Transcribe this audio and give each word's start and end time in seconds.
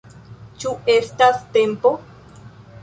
Ĉu 0.63 0.71
estas 0.95 1.39
tempo? 1.59 1.95